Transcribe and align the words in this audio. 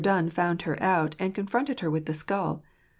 Donne 0.03 0.31
found 0.31 0.63
her 0.63 0.81
out, 0.81 1.15
and 1.19 1.35
confronted 1.35 1.81
her 1.81 1.91
with 1.91 2.07
the 2.07 2.15
skull. 2.15 2.63